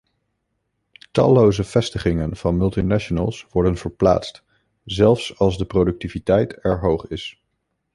[1.11, 4.43] Talloze vestigingen van multinationals worden verplaatst,
[4.85, 7.41] zelfs als de productiviteit er hoog is.